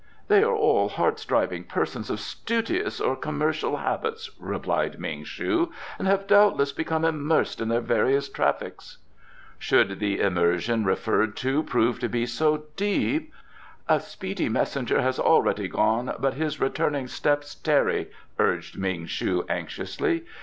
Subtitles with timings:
[0.29, 6.07] "They are all hard striving persons of studious or commercial habits," replied Ming shu, "and
[6.07, 8.97] have doubtless become immersed in their various traffics."
[9.59, 13.31] "Should the immersion referred to prove to be so deep"
[13.87, 18.07] "A speedy messenger has already gone, but his returning footsteps tarry,"
[18.39, 20.23] urged Ming shu anxiously.